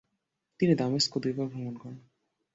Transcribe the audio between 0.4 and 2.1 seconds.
তিনি দামেস্ক দুইবার ভ্রমণ করেন।